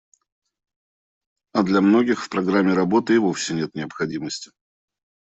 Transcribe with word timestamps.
А 1.53 1.61
для 1.61 1.79
многих 1.81 2.23
в 2.25 2.29
программе 2.29 2.73
работы 2.73 3.13
и 3.13 3.19
вовсе 3.19 3.53
нет 3.53 3.75
необходимости. 3.75 4.49